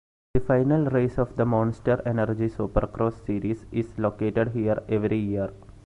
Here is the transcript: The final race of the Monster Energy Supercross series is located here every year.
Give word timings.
The 0.33 0.39
final 0.39 0.85
race 0.85 1.19
of 1.19 1.35
the 1.35 1.45
Monster 1.45 2.01
Energy 2.07 2.47
Supercross 2.49 3.23
series 3.23 3.67
is 3.71 3.99
located 3.99 4.47
here 4.49 4.81
every 4.89 5.19
year. 5.19 5.53